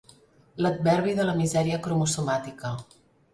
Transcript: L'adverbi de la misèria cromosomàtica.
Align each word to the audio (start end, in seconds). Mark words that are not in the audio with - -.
L'adverbi 0.65 1.13
de 1.19 1.25
la 1.27 1.35
misèria 1.41 1.79
cromosomàtica. 1.89 2.73